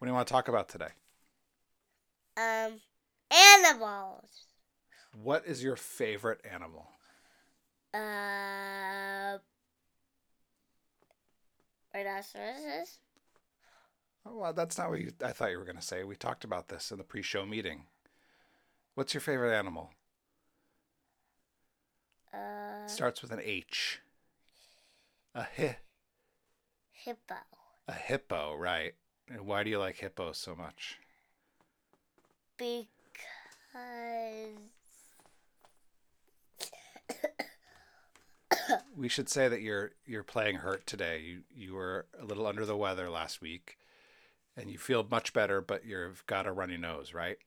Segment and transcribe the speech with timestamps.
[0.00, 0.88] What do you want to talk about today?
[2.36, 2.80] Um,
[3.30, 4.46] animals.
[5.12, 6.88] What is your favorite animal?
[7.94, 9.38] Uh,
[11.94, 12.98] rhinoceroses.
[14.24, 16.04] Oh, well, that's not what you, I thought you were going to say.
[16.04, 17.86] We talked about this in the pre-show meeting.
[18.94, 19.90] What's your favorite animal?
[22.32, 22.38] Uh,
[22.84, 24.00] Starts with an H.
[25.34, 25.78] A hi,
[26.92, 27.34] hippo.
[27.88, 28.94] a hippo, right?
[29.30, 30.98] And why do you like hippos so much?
[32.58, 32.88] Because
[38.96, 41.20] We should say that you're you're playing hurt today.
[41.20, 43.78] You you were a little under the weather last week,
[44.56, 47.38] and you feel much better, but you've got a runny nose, right?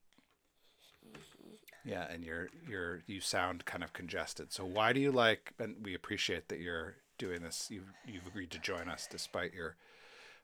[1.86, 4.54] Yeah, and you're you're you sound kind of congested.
[4.54, 5.54] So why do you like?
[5.60, 7.68] And we appreciate that you're doing this.
[7.70, 9.76] You've you've agreed to join us despite your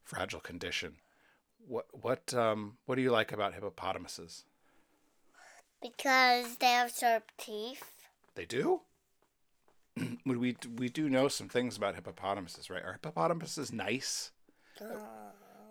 [0.03, 0.95] fragile condition.
[1.67, 4.43] What what um what do you like about hippopotamuses?
[5.81, 7.83] because they have sharp teeth.
[8.35, 8.81] They do.
[10.25, 12.83] We we do know some things about hippopotamuses, right?
[12.83, 14.31] Are hippopotamuses nice?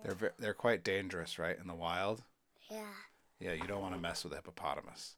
[0.03, 2.23] They're they're quite dangerous, right, in the wild.
[2.69, 2.93] Yeah,
[3.39, 5.15] Yeah, you don't want to mess with a hippopotamus.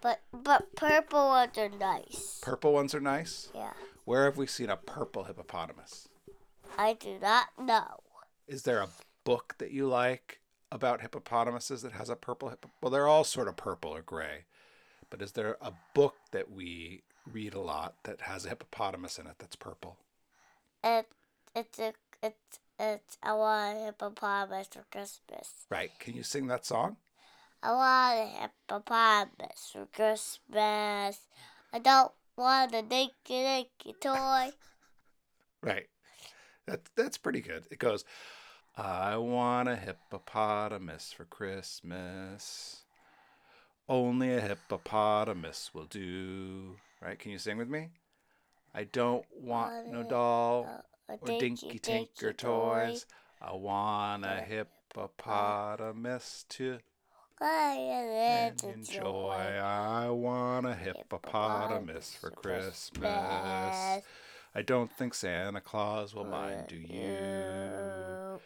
[0.00, 2.38] but but purple ones are nice.
[2.42, 3.48] Purple ones are nice.
[3.54, 3.72] Yeah,
[4.04, 6.08] Where have we seen a purple hippopotamus?
[6.76, 8.00] I do not know.
[8.46, 8.88] Is there a
[9.24, 12.70] book that you like about hippopotamuses that has a purple hippo?
[12.80, 14.44] Well, they're all sort of purple or gray,
[15.10, 19.26] but is there a book that we read a lot that has a hippopotamus in
[19.26, 19.96] it that's purple?
[20.82, 21.06] It
[21.54, 25.66] it's a it's it's I want a hippopotamus for Christmas.
[25.70, 25.90] Right?
[25.98, 26.96] Can you sing that song?
[27.62, 31.20] I want a hippopotamus for Christmas.
[31.72, 34.50] I don't want a dinky dinky toy.
[35.62, 35.86] Right.
[36.66, 37.66] That that's pretty good.
[37.70, 38.04] It goes,
[38.76, 42.82] I want a hippopotamus for Christmas.
[43.88, 46.76] Only a hippopotamus will do.
[47.00, 47.18] Right?
[47.18, 47.90] Can you sing with me?
[48.74, 53.06] I don't want no doll or dinky tinker toys.
[53.40, 56.78] I want a hippopotamus to
[57.40, 59.60] and enjoy.
[59.62, 64.02] I want a hippopotamus for Christmas.
[64.56, 68.40] I don't think Santa Claus will mind, do you?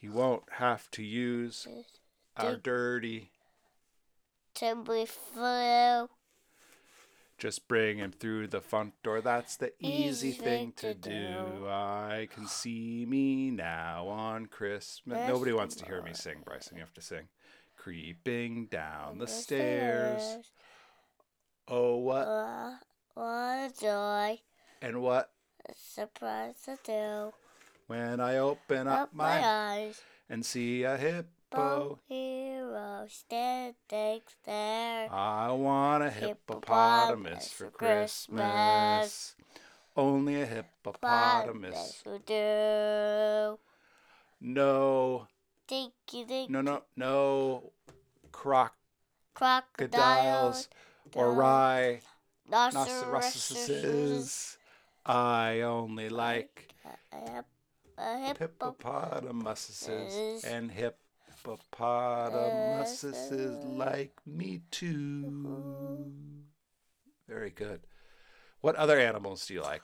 [0.00, 1.66] He won't have to use
[2.36, 3.32] our dirty.
[4.54, 6.08] Timber flu.
[7.36, 9.20] Just bring him through the front door.
[9.20, 11.66] That's the easy thing to do.
[11.68, 15.28] I can see me now on Christmas.
[15.28, 16.76] Nobody wants to hear me sing, Bryson.
[16.76, 17.28] You have to sing.
[17.76, 20.22] Creeping down the stairs.
[21.68, 22.26] Oh, what
[23.14, 24.40] what a joy.
[24.80, 25.30] and what
[25.68, 27.32] A surprise to do.
[27.88, 30.00] When I open up Up my my eyes.
[30.30, 31.98] and see a hippo.
[32.08, 35.08] Hero standing there.
[35.10, 39.34] I want a hippopotamus for Christmas.
[39.96, 42.02] Only a hippopotamus.
[42.06, 43.58] will do.
[44.40, 45.26] No,
[45.66, 47.72] Dinky dinky no, no, no
[48.30, 48.76] crocodiles
[49.34, 50.68] crocodiles.
[51.14, 52.00] or rye
[52.48, 54.58] rhinoceroses.
[55.04, 56.72] I only like
[57.98, 65.24] A, hip- a hippopotamuses and hippopotamuses like me too.
[65.46, 66.04] Uh-huh.
[67.28, 67.80] Very good.
[68.60, 69.82] What other animals do you like?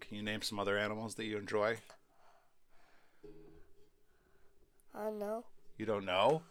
[0.00, 1.78] Can you name some other animals that you enjoy?
[4.94, 5.44] I know.
[5.76, 6.42] You don't know?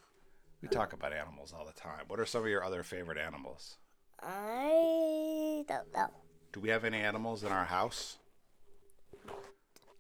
[0.62, 2.06] We talk about animals all the time.
[2.07, 3.78] What are some of your other favorite animals?
[4.22, 6.09] I don't know.
[6.51, 8.18] Do we have any animals in our house?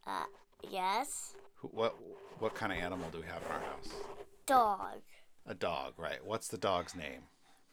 [0.07, 0.23] Uh,
[0.69, 1.33] yes.
[1.55, 1.95] Who, what
[2.39, 3.89] what kind of animal do we have in our house?
[4.45, 5.01] Dog.
[5.45, 6.25] A dog, right?
[6.25, 7.23] What's the dog's name?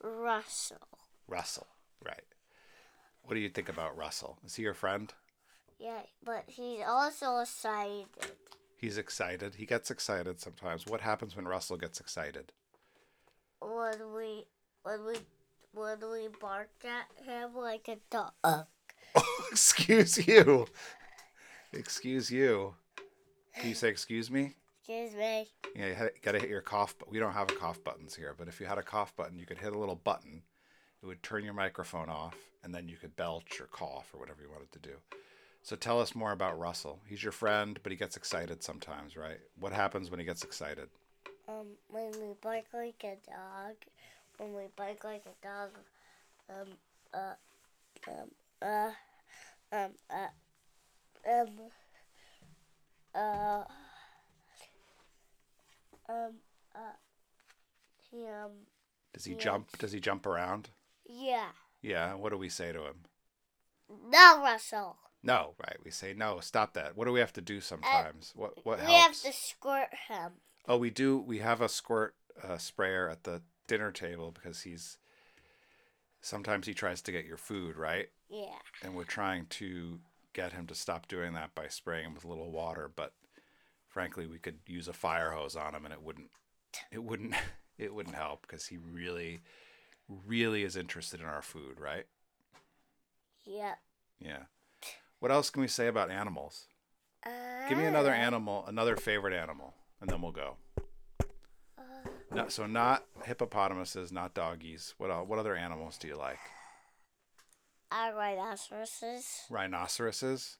[0.03, 0.89] Russell.
[1.28, 1.69] Russell,
[2.05, 2.25] right?
[3.22, 4.39] What do you think about Russell?
[4.45, 5.12] Is he your friend?
[5.78, 8.06] Yeah, but he's also excited.
[8.77, 9.55] He's excited.
[9.56, 10.87] He gets excited sometimes.
[10.87, 12.53] What happens when Russell gets excited?
[13.60, 14.45] When we
[14.83, 15.15] when we
[15.72, 18.66] when we bark at him like a dog.
[19.51, 20.66] excuse you.
[21.74, 22.74] Excuse you.
[23.56, 24.54] Can you say excuse me?
[24.80, 25.48] Excuse me.
[25.74, 26.94] Yeah, you got to hit your cough.
[26.98, 28.34] But we don't have a cough buttons here.
[28.36, 30.42] But if you had a cough button, you could hit a little button.
[31.03, 34.42] It would turn your microphone off, and then you could belch or cough or whatever
[34.42, 34.94] you wanted to do.
[35.62, 37.00] So tell us more about Russell.
[37.06, 39.38] He's your friend, but he gets excited sometimes, right?
[39.59, 40.88] What happens when he gets excited?
[41.48, 43.76] Um, when we bark like a dog,
[44.38, 45.71] when we bark like a dog,
[46.50, 46.68] um,
[47.12, 48.30] uh, um,
[48.60, 48.91] uh,
[49.72, 50.26] um, uh,
[51.30, 51.48] um,
[53.15, 53.65] uh,
[56.09, 56.34] Um.
[56.74, 56.97] Uh.
[58.10, 58.50] He um.
[59.12, 59.78] Does he jump?
[59.78, 60.71] Does he jump around?
[61.06, 61.50] Yeah.
[61.82, 62.15] Yeah.
[62.15, 63.04] What do we say to him?
[64.09, 64.97] No, Russell.
[65.22, 65.76] No, right?
[65.82, 66.41] We say no.
[66.41, 66.97] Stop that.
[66.97, 68.32] What do we have to do sometimes?
[68.34, 70.32] what what we have to squirt him.
[70.68, 71.18] Oh, we do.
[71.18, 74.98] We have a squirt uh, sprayer at the dinner table because he's.
[76.21, 78.09] Sometimes he tries to get your food, right?
[78.30, 78.56] Yeah.
[78.82, 80.00] And we're trying to
[80.34, 82.91] get him to stop doing that by spraying him with a little water.
[82.95, 83.13] But
[83.89, 86.31] frankly, we could use a fire hose on him, and it wouldn't.
[86.92, 87.34] It wouldn't.
[87.77, 89.41] It wouldn't help because he really,
[90.09, 92.04] really is interested in our food, right?
[93.45, 93.75] Yeah.
[94.21, 94.45] Yeah.
[95.19, 96.69] What else can we say about animals?
[97.27, 100.54] Uh, Give me another animal, another favorite animal, and then we'll go.
[101.77, 101.83] Uh,
[102.33, 104.95] No, so not hippopotamuses, not doggies.
[104.98, 106.39] What what other animals do you like?
[107.95, 109.27] Uh, rhinoceroses.
[109.51, 110.57] Rhinoceroses.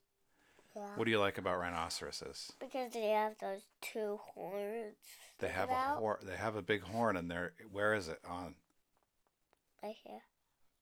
[0.77, 0.83] Yeah.
[0.97, 2.53] What do you like about rhinoceroses?
[2.61, 4.97] Because they have those two horns.
[5.39, 8.09] They have a sticking out hor- They have a big horn, and they're where is
[8.09, 8.55] it on?
[9.83, 10.23] Right here.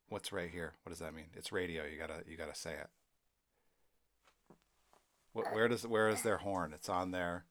[0.09, 0.73] What's right here?
[0.83, 1.27] What does that mean?
[1.35, 1.85] It's radio.
[1.85, 2.89] You gotta you gotta say it.
[5.33, 6.73] What, where does where is their horn?
[6.75, 7.45] It's on their.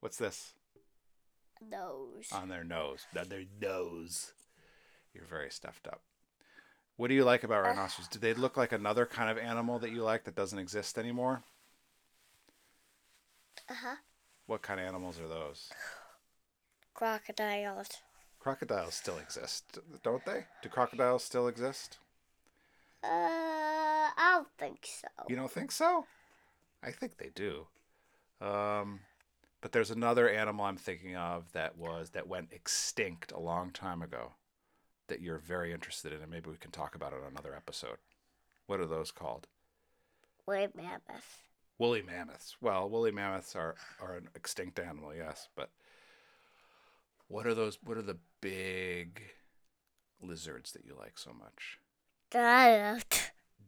[0.00, 0.54] What's this?
[1.60, 2.28] Nose.
[2.32, 3.06] On their nose.
[3.16, 4.32] On their nose.
[5.14, 6.02] You're very stuffed up.
[7.02, 8.06] What do you like about rhinoceros?
[8.06, 11.42] Do they look like another kind of animal that you like that doesn't exist anymore?
[13.68, 13.96] Uh huh.
[14.46, 15.68] What kind of animals are those?
[16.94, 17.88] Crocodiles.
[18.38, 20.44] Crocodiles still exist, don't they?
[20.62, 21.98] Do crocodiles still exist?
[23.02, 25.08] Uh, I don't think so.
[25.28, 26.06] You don't think so?
[26.84, 27.66] I think they do.
[28.40, 29.00] Um,
[29.60, 34.02] but there's another animal I'm thinking of that was that went extinct a long time
[34.02, 34.34] ago
[35.12, 37.98] that you're very interested in, and maybe we can talk about it on another episode.
[38.66, 39.46] What are those called?
[40.46, 41.36] Woolly mammoths.
[41.78, 42.56] Woolly mammoths.
[42.62, 45.68] Well, woolly mammoths are, are an extinct animal, yes, but
[47.28, 47.78] what are those?
[47.84, 49.20] What are the big
[50.22, 51.78] lizards that you like so much?
[52.30, 53.02] Dinosaur.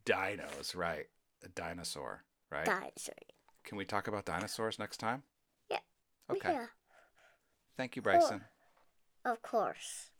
[0.06, 1.04] Dinos, right?
[1.44, 2.64] A dinosaur, right?
[2.64, 3.14] Dinosaur.
[3.64, 5.24] Can we talk about dinosaurs next time?
[5.70, 5.80] Yeah.
[6.30, 6.52] Okay.
[6.52, 6.66] Yeah,
[7.76, 8.40] Thank you, Bryson.
[9.26, 10.10] of course.